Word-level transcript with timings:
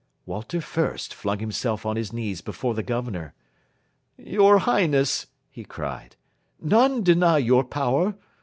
Walter 0.25 0.61
Fürst 0.61 1.13
flung 1.13 1.37
himself 1.37 1.85
on 1.85 1.95
his 1.95 2.11
knees 2.11 2.41
before 2.41 2.73
the 2.73 2.81
Governor. 2.81 3.35
"Your 4.17 4.57
Highness," 4.57 5.27
he 5.51 5.63
cried, 5.63 6.15
"none 6.59 7.03
deny 7.03 7.37
your 7.37 7.63
power. 7.63 8.15